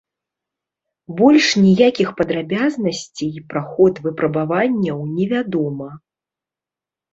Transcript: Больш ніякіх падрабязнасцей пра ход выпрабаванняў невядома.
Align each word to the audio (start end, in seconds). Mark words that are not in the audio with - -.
Больш 1.19 1.45
ніякіх 1.65 2.09
падрабязнасцей 2.21 3.31
пра 3.53 3.61
ход 3.69 3.93
выпрабаванняў 4.09 5.07
невядома. 5.15 5.89